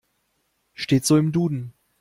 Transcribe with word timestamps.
Steht 0.73 1.05
so 1.05 1.15
im 1.15 1.31
Duden. 1.31 1.73